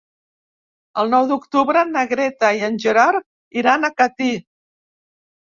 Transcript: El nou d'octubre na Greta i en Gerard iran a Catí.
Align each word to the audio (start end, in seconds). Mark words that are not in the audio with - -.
El 1.01 1.11
nou 1.15 1.27
d'octubre 1.31 1.83
na 1.91 2.03
Greta 2.13 2.51
i 2.61 2.63
en 2.69 2.81
Gerard 2.87 3.63
iran 3.63 3.87
a 3.87 3.93
Catí. 4.03 4.31